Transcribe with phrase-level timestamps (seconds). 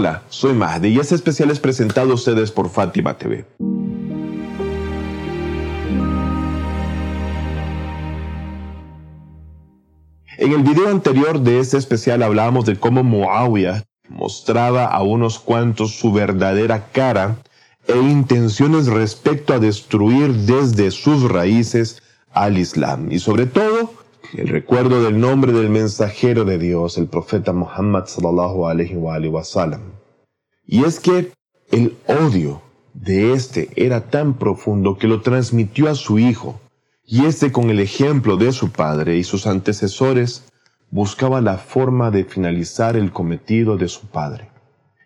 [0.00, 3.44] Hola, soy Mahdi y este especial es presentado a ustedes por Fátima TV.
[10.38, 15.98] En el video anterior de este especial hablábamos de cómo Muawiyah mostraba a unos cuantos
[15.98, 17.36] su verdadera cara
[17.86, 23.92] e intenciones respecto a destruir desde sus raíces al Islam y sobre todo
[24.34, 29.18] el recuerdo del nombre del mensajero de Dios, el profeta Muhammad sallallahu wa.
[30.66, 31.32] Y es que
[31.70, 32.62] el odio
[32.94, 36.60] de este era tan profundo que lo transmitió a su hijo,
[37.04, 40.44] y este con el ejemplo de su padre y sus antecesores
[40.90, 44.48] buscaba la forma de finalizar el cometido de su padre.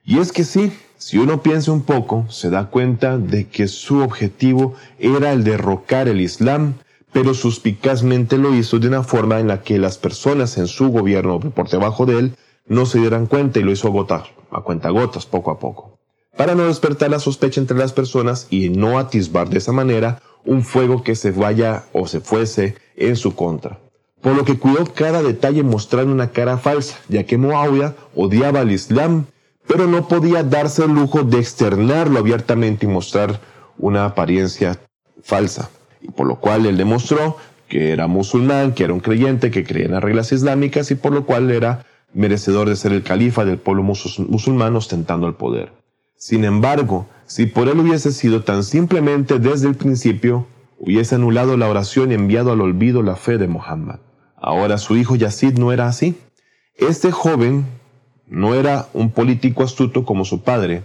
[0.05, 4.01] Y es que sí, si uno piensa un poco, se da cuenta de que su
[4.01, 6.75] objetivo era el derrocar el Islam,
[7.15, 11.39] pero suspicazmente lo hizo de una forma en la que las personas en su gobierno
[11.39, 15.25] por debajo de él no se dieran cuenta y lo hizo agotar, a cuenta gotas,
[15.25, 15.97] poco a poco,
[16.37, 20.65] para no despertar la sospecha entre las personas y no atisbar de esa manera un
[20.65, 23.79] fuego que se vaya o se fuese en su contra.
[24.21, 28.73] Por lo que cuidó cada detalle mostrando una cara falsa, ya que Muawiyah odiaba al
[28.73, 29.27] Islam,
[29.69, 33.41] pero no podía darse el lujo de externarlo abiertamente y mostrar
[33.79, 34.81] una apariencia
[35.23, 35.71] falsa.
[36.05, 37.39] Y por lo cual él demostró
[37.69, 41.13] que era musulmán, que era un creyente, que creía en las reglas islámicas y por
[41.13, 45.73] lo cual era merecedor de ser el califa del pueblo musulmán ostentando el poder.
[46.15, 50.47] Sin embargo, si por él hubiese sido tan simplemente desde el principio,
[50.79, 54.01] hubiese anulado la oración y enviado al olvido la fe de Muhammad.
[54.37, 56.17] Ahora su hijo Yazid no era así.
[56.77, 57.65] Este joven
[58.27, 60.83] no era un político astuto como su padre,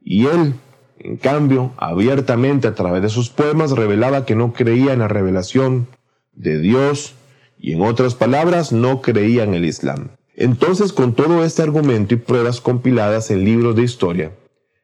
[0.00, 0.54] y él,
[1.00, 5.86] en cambio, abiertamente a través de sus poemas revelaba que no creía en la revelación
[6.32, 7.14] de Dios
[7.58, 10.10] y en otras palabras no creía en el Islam.
[10.34, 14.32] Entonces, con todo este argumento y pruebas compiladas en libros de historia,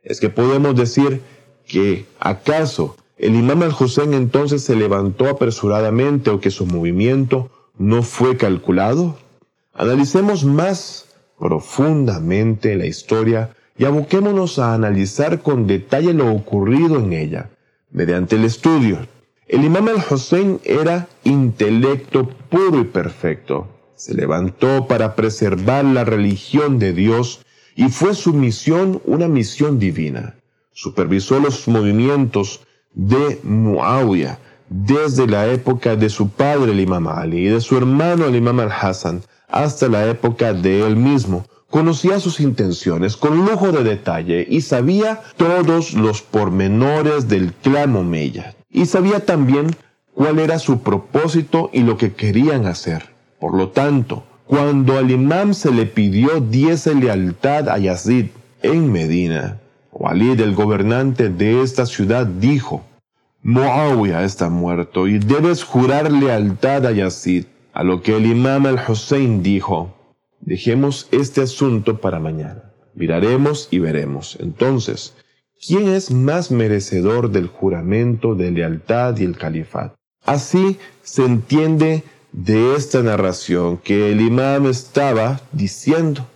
[0.03, 1.21] es que podemos decir
[1.67, 8.37] que acaso el imam al-Hussein entonces se levantó apresuradamente o que su movimiento no fue
[8.37, 9.17] calculado?
[9.73, 11.07] Analicemos más
[11.39, 17.51] profundamente la historia y aboquémonos a analizar con detalle lo ocurrido en ella,
[17.91, 19.07] mediante el estudio.
[19.47, 23.69] El imam al-Hussein era intelecto puro y perfecto.
[23.97, 27.45] Se levantó para preservar la religión de Dios
[27.77, 30.35] y fue su misión una misión divina.
[30.73, 32.65] Supervisó los movimientos
[32.95, 38.27] de Muawiyah desde la época de su padre el Imam Ali y de su hermano
[38.27, 41.47] el Imam al-Hassan hasta la época de él mismo.
[41.75, 48.55] Conocía sus intenciones con lujo de detalle y sabía todos los pormenores del clan Omeya.
[48.71, 49.75] Y sabía también
[50.15, 53.11] cuál era su propósito y lo que querían hacer.
[53.41, 58.27] Por lo tanto, cuando al imam se le pidió diese lealtad a Yazid
[58.63, 59.59] en Medina,
[59.91, 62.85] Walid, el gobernante de esta ciudad, dijo,
[63.43, 67.47] Muawiyah está muerto y debes jurar lealtad a Yazid.
[67.73, 69.93] A lo que el imam al-Hussein dijo,
[70.45, 72.73] dejemos este asunto para mañana.
[72.95, 74.37] Miraremos y veremos.
[74.41, 75.15] Entonces,
[75.67, 79.95] ¿quién es más merecedor del juramento de lealtad y el califat?
[80.25, 86.27] Así se entiende de esta narración que el imam estaba diciendo.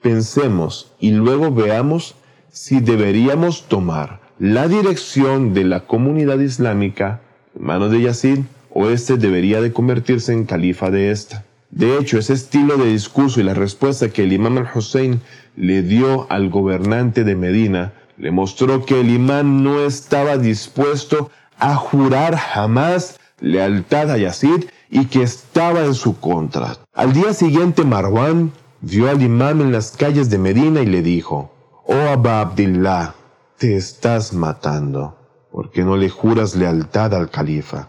[0.00, 2.14] Pensemos y luego veamos
[2.50, 7.20] si deberíamos tomar la dirección de la comunidad islámica
[7.54, 8.40] en manos de Yazid
[8.70, 11.45] o este debería de convertirse en califa de esta.
[11.70, 15.20] De hecho, ese estilo de discurso y la respuesta que el imam al-Hussein
[15.56, 21.76] le dio al gobernante de Medina le mostró que el imán no estaba dispuesto a
[21.76, 26.76] jurar jamás lealtad a Yazid y que estaba en su contra.
[26.94, 31.52] Al día siguiente Marwan vio al imán en las calles de Medina y le dijo,
[31.86, 33.14] Oh Abba Abdillah,
[33.58, 35.16] te estás matando,
[35.50, 37.88] porque no le juras lealtad al califa.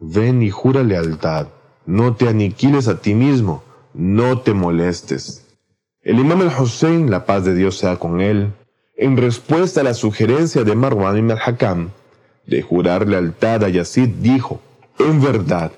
[0.00, 1.48] Ven y jura lealtad,
[1.86, 3.62] no te aniquiles a ti mismo,
[3.94, 5.46] no te molestes.
[6.02, 8.52] El imam al-Hussein, la paz de Dios sea con él,
[8.96, 11.90] en respuesta a la sugerencia de Marwan ibn al-Hakam
[12.46, 14.60] de jurar lealtad a Yazid, dijo,
[14.98, 15.72] en verdad,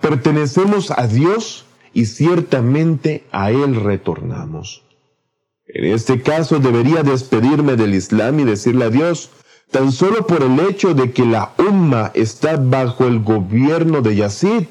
[0.00, 4.84] Pertenecemos a Dios y ciertamente a Él retornamos.
[5.66, 9.30] En este caso debería despedirme del Islam y decirle a Dios,
[9.70, 14.64] tan solo por el hecho de que la Umma está bajo el gobierno de Yazid.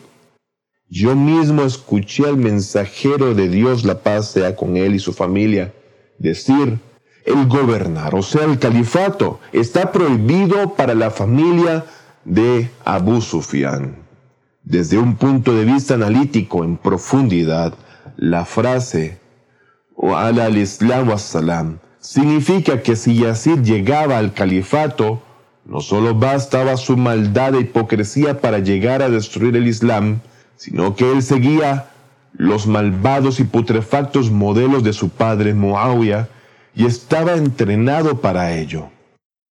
[0.90, 5.74] Yo mismo escuché al mensajero de Dios, la paz sea con él y su familia,
[6.18, 6.80] decir,
[7.26, 11.86] el gobernar, o sea, el califato, está prohibido para la familia
[12.24, 13.98] de Abu Sufyan.
[14.64, 17.74] Desde un punto de vista analítico en profundidad,
[18.16, 19.20] la frase
[19.94, 25.22] o al islam salam significa que si Yazid llegaba al califato,
[25.66, 30.22] no solo bastaba su maldad e hipocresía para llegar a destruir el Islam,
[30.58, 31.92] sino que él seguía
[32.34, 36.28] los malvados y putrefactos modelos de su padre Muawiyah
[36.76, 38.90] y estaba entrenado para ello.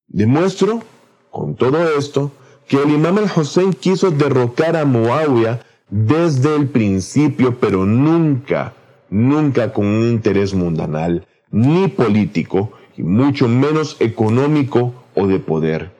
[0.06, 0.82] Demuestro,
[1.30, 2.32] con todo esto,
[2.68, 8.74] que el imam al-Hussein quiso derrocar a Muawiyah desde el principio, pero nunca,
[9.08, 15.96] nunca con un interés mundanal, ni político, y mucho menos económico o de poder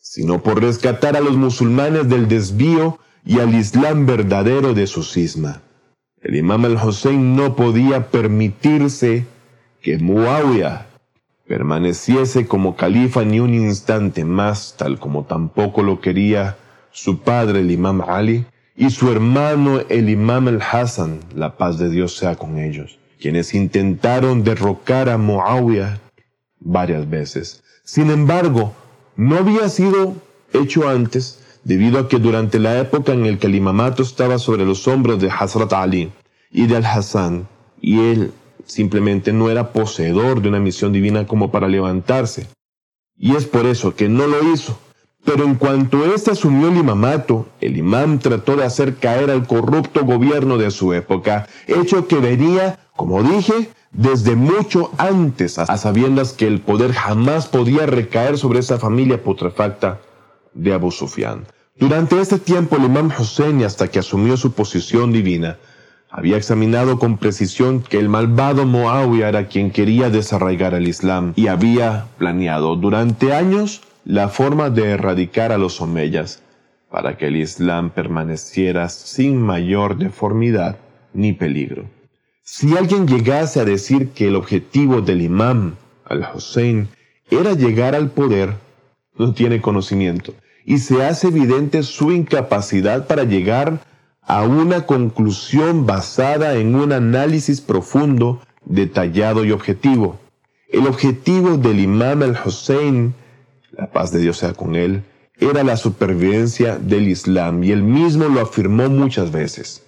[0.00, 5.62] sino por rescatar a los musulmanes del desvío y al Islam verdadero de su cisma.
[6.20, 9.24] El imam al-Hussein no podía permitirse
[9.80, 10.86] que Muawiyah
[11.46, 16.56] permaneciese como califa ni un instante más, tal como tampoco lo quería
[16.92, 18.44] su padre el imam Ali
[18.76, 24.44] y su hermano el imam al-Hassan, la paz de Dios sea con ellos, quienes intentaron
[24.44, 26.00] derrocar a Muawiyah
[26.60, 27.62] varias veces.
[27.82, 28.74] Sin embargo,
[29.16, 30.14] no había sido
[30.52, 34.64] hecho antes debido a que durante la época en el que el imamato estaba sobre
[34.64, 36.12] los hombros de Hazrat Ali
[36.50, 37.48] y de Al-Hassan,
[37.80, 38.32] y él
[38.66, 42.46] simplemente no era poseedor de una misión divina como para levantarse.
[43.16, 44.78] Y es por eso que no lo hizo.
[45.24, 50.04] Pero en cuanto éste asumió el imamato, el imam trató de hacer caer al corrupto
[50.04, 56.46] gobierno de su época, hecho que venía, como dije, desde mucho antes, a sabiendas que
[56.46, 60.00] el poder jamás podía recaer sobre esa familia putrefacta
[60.54, 61.44] de Abu Sufyan.
[61.76, 65.58] Durante este tiempo el imam Hussein, hasta que asumió su posición divina,
[66.10, 71.46] había examinado con precisión que el malvado Muawiyah era quien quería desarraigar el Islam y
[71.46, 76.42] había planeado durante años la forma de erradicar a los omeyas
[76.90, 80.78] para que el Islam permaneciera sin mayor deformidad
[81.14, 81.84] ni peligro.
[82.42, 86.88] Si alguien llegase a decir que el objetivo del imam al-Hussein
[87.30, 88.54] era llegar al poder,
[89.16, 90.34] no tiene conocimiento
[90.64, 93.80] y se hace evidente su incapacidad para llegar
[94.22, 100.18] a una conclusión basada en un análisis profundo, detallado y objetivo.
[100.68, 103.14] El objetivo del imam al-Hussein,
[103.72, 105.02] la paz de Dios sea con él,
[105.40, 109.82] era la supervivencia del Islam y él mismo lo afirmó muchas veces.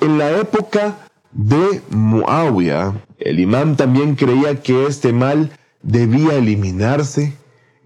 [0.00, 5.50] En la época de Muawiyah, el imam también creía que este mal
[5.82, 7.34] debía eliminarse,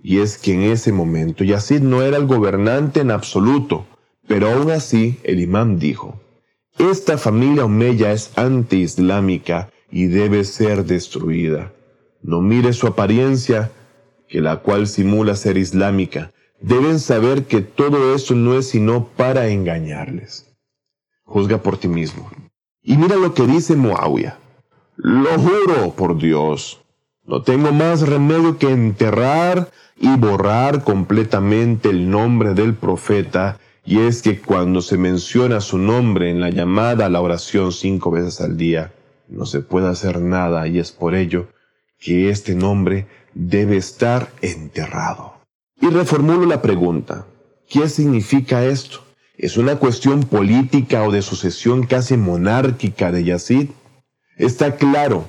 [0.03, 3.87] y es que en ese momento Yazid no era el gobernante en absoluto,
[4.27, 6.21] pero aún así el imam dijo,
[6.79, 11.73] esta familia Omeya es antiislámica y debe ser destruida.
[12.23, 13.71] No mire su apariencia,
[14.29, 16.33] que la cual simula ser islámica.
[16.61, 20.51] Deben saber que todo eso no es sino para engañarles.
[21.25, 22.31] Juzga por ti mismo.
[22.83, 24.39] Y mira lo que dice Muawiyah.
[24.97, 26.82] Lo juro por Dios,
[27.25, 34.23] no tengo más remedio que enterrar y borrar completamente el nombre del profeta, y es
[34.23, 38.57] que cuando se menciona su nombre en la llamada a la oración cinco veces al
[38.57, 38.93] día,
[39.29, 41.49] no se puede hacer nada y es por ello
[41.99, 45.35] que este nombre debe estar enterrado.
[45.81, 47.27] Y reformulo la pregunta,
[47.69, 49.05] ¿qué significa esto?
[49.37, 53.71] ¿Es una cuestión política o de sucesión casi monárquica de Yazid?
[54.37, 55.25] Está claro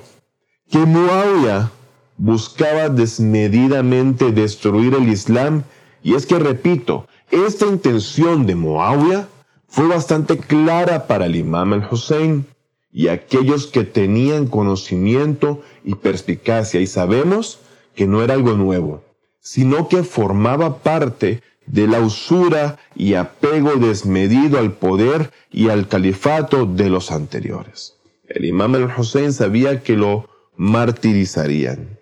[0.70, 1.70] que Muawiyah
[2.16, 5.64] buscaba desmedidamente destruir el Islam
[6.02, 9.28] y es que, repito, esta intención de Muawiyah
[9.68, 12.46] fue bastante clara para el imam al-Hussein
[12.92, 17.58] y aquellos que tenían conocimiento y perspicacia y sabemos
[17.96, 19.02] que no era algo nuevo,
[19.40, 26.66] sino que formaba parte de la usura y apego desmedido al poder y al califato
[26.66, 27.96] de los anteriores.
[28.28, 31.98] El imam al-Hussein sabía que lo martirizarían.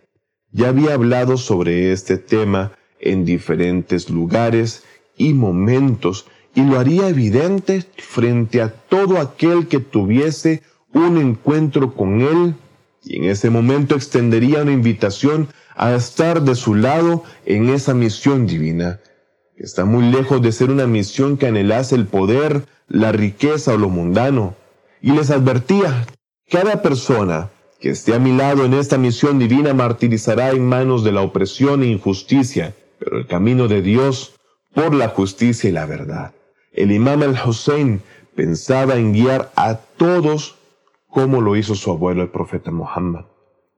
[0.53, 4.85] Ya había hablado sobre este tema en diferentes lugares
[5.17, 12.21] y momentos y lo haría evidente frente a todo aquel que tuviese un encuentro con
[12.21, 12.55] él
[13.05, 18.47] y en ese momento extendería una invitación a estar de su lado en esa misión
[18.47, 19.01] divina
[19.63, 23.89] está muy lejos de ser una misión que anhelase el poder, la riqueza o lo
[23.89, 24.55] mundano.
[25.01, 26.07] Y les advertía,
[26.51, 27.51] cada persona
[27.83, 31.83] que esté a mi lado en esta misión divina martirizará en manos de la opresión
[31.83, 34.35] e injusticia, pero el camino de Dios
[34.73, 36.33] por la justicia y la verdad.
[36.73, 38.01] El imam al-Hussein
[38.37, 40.55] pensaba en guiar a todos
[41.09, 43.25] como lo hizo su abuelo el profeta Muhammad.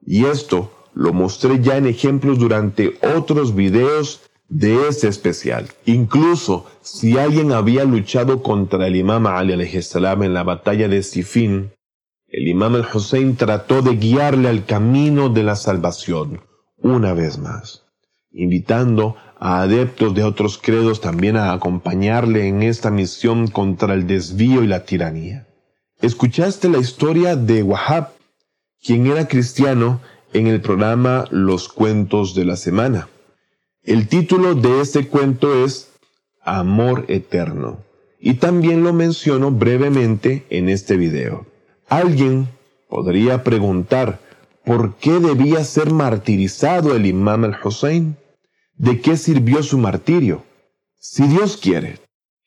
[0.05, 5.67] Y esto lo mostré ya en ejemplos durante otros videos de ese especial.
[5.85, 11.71] Incluso si alguien había luchado contra el imam Ali en la batalla de Sifin,
[12.35, 16.41] el imam al-Hussein trató de guiarle al camino de la salvación
[16.75, 17.85] una vez más,
[18.29, 24.65] invitando a adeptos de otros credos también a acompañarle en esta misión contra el desvío
[24.65, 25.47] y la tiranía.
[26.01, 28.09] Escuchaste la historia de Wahab,
[28.83, 30.01] quien era cristiano
[30.33, 33.07] en el programa Los Cuentos de la Semana.
[33.81, 35.89] El título de este cuento es
[36.43, 37.79] Amor Eterno
[38.19, 41.54] y también lo menciono brevemente en este video.
[41.87, 42.47] Alguien
[42.89, 44.19] podría preguntar
[44.65, 48.17] por qué debía ser martirizado el imam al-Hussein.
[48.75, 50.43] ¿De qué sirvió su martirio?
[50.97, 51.99] Si Dios quiere,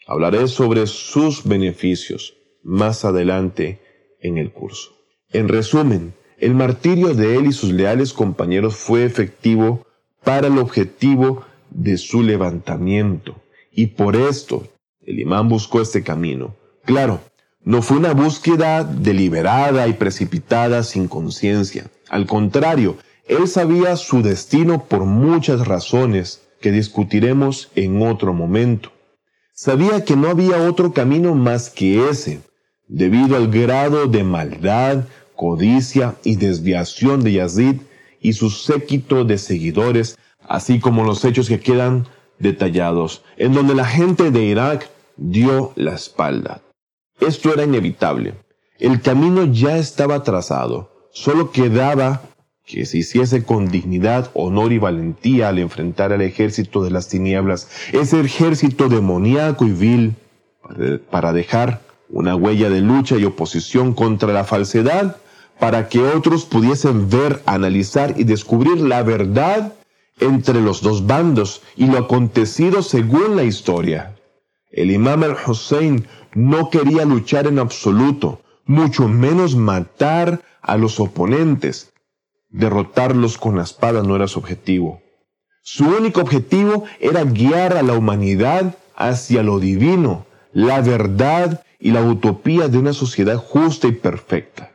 [0.07, 3.81] hablaré sobre sus beneficios más adelante
[4.21, 4.91] en el curso.
[5.31, 9.87] En resumen, el martirio de él y sus leales compañeros fue efectivo
[10.25, 13.41] para el objetivo de su levantamiento.
[13.71, 14.67] Y por esto,
[15.01, 16.57] el imán buscó este camino.
[16.85, 17.21] Claro,
[17.65, 21.87] no fue una búsqueda deliberada y precipitada sin conciencia.
[22.09, 22.97] Al contrario,
[23.27, 28.91] él sabía su destino por muchas razones que discutiremos en otro momento.
[29.53, 32.41] Sabía que no había otro camino más que ese,
[32.87, 35.05] debido al grado de maldad,
[35.37, 37.77] codicia y desviación de Yazid
[38.21, 42.07] y su séquito de seguidores, así como los hechos que quedan
[42.39, 46.63] detallados, en donde la gente de Irak dio la espalda.
[47.21, 48.35] Esto era inevitable.
[48.79, 52.23] El camino ya estaba trazado, solo quedaba
[52.65, 57.69] que se hiciese con dignidad, honor y valentía al enfrentar al ejército de las tinieblas,
[57.93, 60.15] ese ejército demoníaco y vil,
[61.11, 65.17] para dejar una huella de lucha y oposición contra la falsedad,
[65.59, 69.73] para que otros pudiesen ver, analizar y descubrir la verdad
[70.21, 74.15] entre los dos bandos y lo acontecido según la historia.
[74.71, 81.93] El imam al-Hussein no quería luchar en absoluto, mucho menos matar a los oponentes,
[82.51, 85.03] Derrotarlos con la espada no era su objetivo.
[85.63, 92.03] Su único objetivo era guiar a la humanidad hacia lo divino, la verdad y la
[92.03, 94.73] utopía de una sociedad justa y perfecta.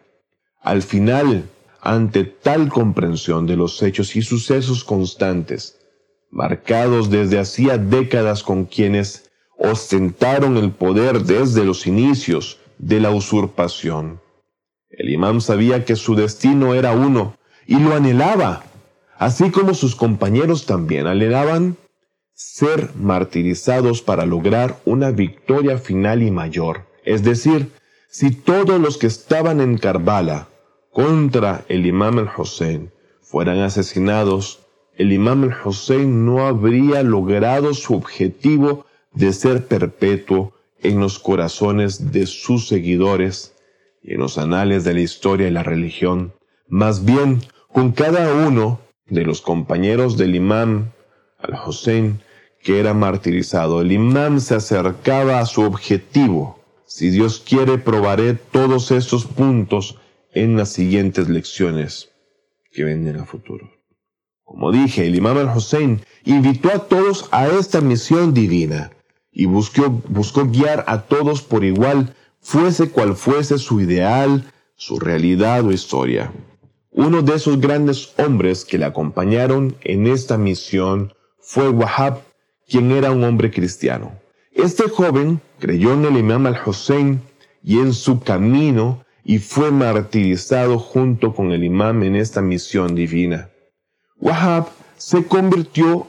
[0.62, 1.50] Al final,
[1.82, 5.80] ante tal comprensión de los hechos y sucesos constantes,
[6.30, 9.23] marcados desde hacía décadas con quienes
[9.64, 14.20] ostentaron el poder desde los inicios de la usurpación,
[14.90, 18.64] el imán sabía que su destino era uno, y lo anhelaba,
[19.18, 21.78] así como sus compañeros también anhelaban
[22.34, 26.86] ser martirizados para lograr una victoria final y mayor.
[27.06, 27.72] Es decir,
[28.10, 30.48] si todos los que estaban en Karbala
[30.92, 32.92] contra el imam al-Hussein
[33.22, 34.60] fueran asesinados,
[34.96, 42.26] el imam al-Hussein no habría logrado su objetivo de ser perpetuo en los corazones de
[42.26, 43.54] sus seguidores
[44.02, 46.34] y en los anales de la historia y la religión.
[46.68, 47.42] Más bien,
[47.72, 50.92] con cada uno de los compañeros del imán
[51.40, 52.22] al-Hussein
[52.62, 56.60] que era martirizado, el imán se acercaba a su objetivo.
[56.86, 60.00] Si Dios quiere, probaré todos estos puntos
[60.34, 62.10] en las siguientes lecciones
[62.72, 63.70] que venden a futuro.
[64.44, 68.92] Como dije, el imán al-Hussein invitó a todos a esta misión divina
[69.34, 75.72] y buscó, guiar a todos por igual, fuese cual fuese su ideal, su realidad o
[75.72, 76.32] historia.
[76.92, 82.22] Uno de esos grandes hombres que le acompañaron en esta misión fue Wahab,
[82.68, 84.12] quien era un hombre cristiano.
[84.52, 87.22] Este joven creyó en el imam al-Hussein
[87.64, 93.50] y en su camino y fue martirizado junto con el imam en esta misión divina.
[94.20, 96.08] Wahab se convirtió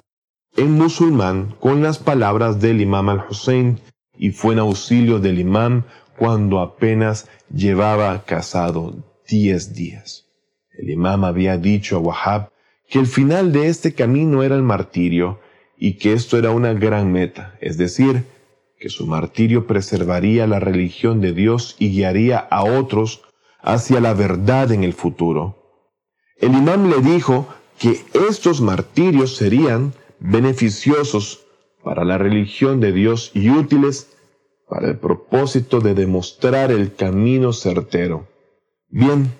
[0.56, 3.80] en musulmán con las palabras del imam al-Hussein
[4.16, 5.82] y fue en auxilio del imam
[6.16, 8.94] cuando apenas llevaba casado
[9.28, 10.26] diez días.
[10.72, 12.50] El imam había dicho a Wahab
[12.88, 15.40] que el final de este camino era el martirio
[15.76, 18.24] y que esto era una gran meta, es decir,
[18.78, 23.22] que su martirio preservaría la religión de Dios y guiaría a otros
[23.60, 25.56] hacia la verdad en el futuro.
[26.36, 31.44] El imam le dijo que estos martirios serían beneficiosos
[31.82, 34.10] para la religión de Dios y útiles
[34.68, 38.26] para el propósito de demostrar el camino certero.
[38.88, 39.30] Bien,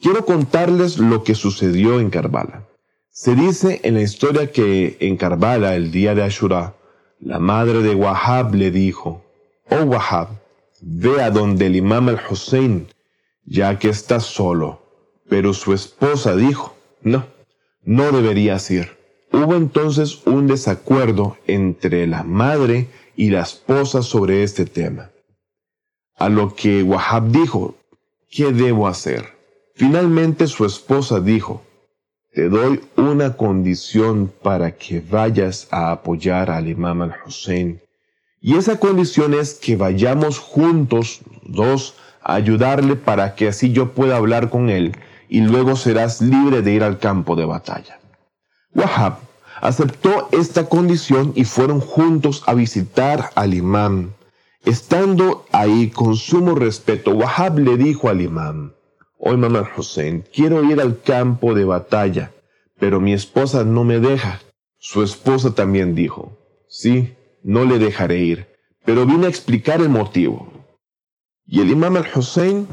[0.00, 2.68] Quiero contarles lo que sucedió en Karbala.
[3.10, 6.76] Se dice en la historia que en Karbala, el día de Ashura,
[7.18, 9.24] la madre de Wahab le dijo,
[9.68, 10.28] Oh Wahab,
[10.80, 12.86] ve a donde el imam al-Hussein,
[13.44, 14.82] ya que está solo.
[15.28, 17.26] Pero su esposa dijo, no,
[17.82, 18.97] no deberías ir.
[19.32, 25.10] Hubo entonces un desacuerdo entre la madre y la esposa sobre este tema.
[26.16, 27.76] A lo que Wahab dijo,
[28.30, 29.24] ¿qué debo hacer?
[29.74, 31.62] Finalmente su esposa dijo,
[32.32, 37.80] te doy una condición para que vayas a apoyar al imam al-Hussein.
[38.40, 44.16] Y esa condición es que vayamos juntos, dos, a ayudarle para que así yo pueda
[44.16, 44.96] hablar con él
[45.28, 47.98] y luego serás libre de ir al campo de batalla.
[48.78, 49.18] Wahab
[49.60, 54.12] aceptó esta condición y fueron juntos a visitar al imam.
[54.64, 58.72] Estando ahí con sumo respeto, Wahab le dijo al imam,
[59.18, 62.30] Oh imam al-Hussein, quiero ir al campo de batalla,
[62.78, 64.40] pero mi esposa no me deja.
[64.78, 68.46] Su esposa también dijo, sí, no le dejaré ir,
[68.84, 70.52] pero vine a explicar el motivo.
[71.46, 72.68] Y el imam al-Hussein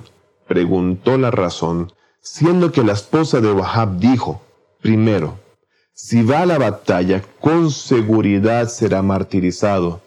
[0.48, 4.44] preguntó la razón, siendo que la esposa de Wahab dijo,
[4.82, 5.40] primero,
[5.96, 10.02] si va a la batalla, con seguridad será martirizado,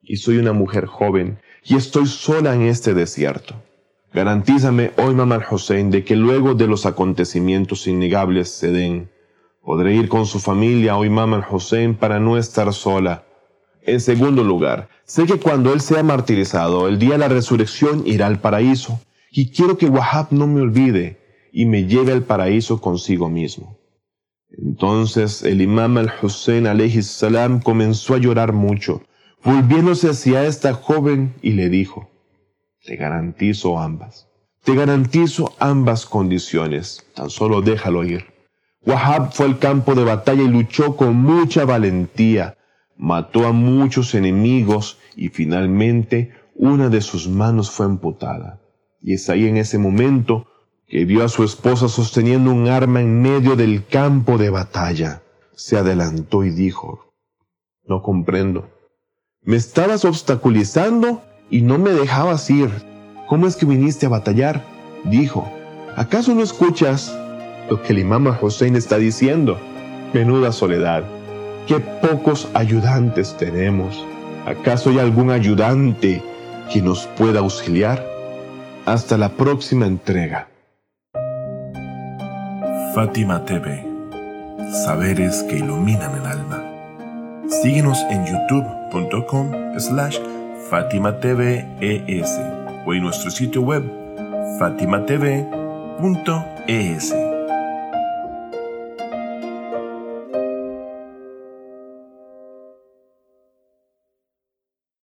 [0.00, 3.56] y soy una mujer joven, y estoy sola en este desierto.
[4.12, 9.10] Garantízame, oh imam al-Hussein, de que luego de los acontecimientos innegables se den,
[9.62, 13.24] podré ir con su familia, oh imam al-Hussein, para no estar sola
[13.84, 18.28] en segundo lugar, sé que cuando Él sea martirizado, el día de la resurrección irá
[18.28, 21.18] al paraíso, y quiero que Wahab no me olvide
[21.52, 23.81] y me lleve al paraíso consigo mismo.
[24.58, 26.66] Entonces el imam al-Hussein
[27.02, 29.02] salam comenzó a llorar mucho,
[29.44, 32.10] volviéndose hacia esta joven y le dijo,
[32.84, 34.28] te garantizo ambas,
[34.62, 38.26] te garantizo ambas condiciones, tan solo déjalo ir.
[38.84, 42.58] Wahab fue al campo de batalla y luchó con mucha valentía,
[42.96, 48.60] mató a muchos enemigos y finalmente una de sus manos fue amputada.
[49.00, 50.46] Y es ahí en ese momento
[50.92, 55.22] que vio a su esposa sosteniendo un arma en medio del campo de batalla.
[55.54, 57.14] Se adelantó y dijo,
[57.86, 58.68] no comprendo.
[59.40, 62.68] Me estabas obstaculizando y no me dejabas ir.
[63.26, 64.66] ¿Cómo es que viniste a batallar?
[65.04, 65.50] Dijo,
[65.96, 67.18] ¿acaso no escuchas
[67.70, 69.58] lo que el imam Hussein está diciendo?
[70.12, 71.04] Menuda soledad.
[71.66, 74.04] Qué pocos ayudantes tenemos.
[74.44, 76.22] ¿Acaso hay algún ayudante
[76.70, 78.06] que nos pueda auxiliar?
[78.84, 80.51] Hasta la próxima entrega.
[82.94, 83.86] Fátima TV.
[84.84, 86.62] Saberes que iluminan el alma.
[87.48, 90.18] Síguenos en youtube.com slash
[90.68, 91.18] Fátima
[92.84, 93.82] o en nuestro sitio web
[94.58, 95.32] fatimatv.es.